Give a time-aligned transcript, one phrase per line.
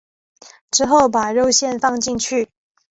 [0.71, 2.49] 之后把肉馅放进去。